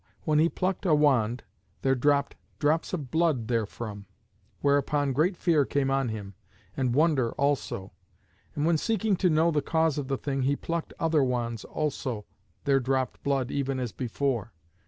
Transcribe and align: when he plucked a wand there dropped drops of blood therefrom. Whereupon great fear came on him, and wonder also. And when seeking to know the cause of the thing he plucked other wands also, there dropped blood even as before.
when 0.23 0.39
he 0.39 0.49
plucked 0.49 0.83
a 0.83 0.95
wand 0.95 1.43
there 1.83 1.93
dropped 1.93 2.35
drops 2.57 2.91
of 2.91 3.11
blood 3.11 3.47
therefrom. 3.47 4.07
Whereupon 4.61 5.13
great 5.13 5.37
fear 5.37 5.63
came 5.63 5.91
on 5.91 6.09
him, 6.09 6.33
and 6.75 6.95
wonder 6.95 7.33
also. 7.33 7.91
And 8.55 8.65
when 8.65 8.79
seeking 8.79 9.15
to 9.17 9.29
know 9.29 9.51
the 9.51 9.61
cause 9.61 9.99
of 9.99 10.07
the 10.07 10.17
thing 10.17 10.41
he 10.41 10.55
plucked 10.55 10.91
other 10.99 11.23
wands 11.23 11.63
also, 11.65 12.25
there 12.63 12.79
dropped 12.79 13.21
blood 13.21 13.51
even 13.51 13.79
as 13.79 13.91
before. 13.91 14.53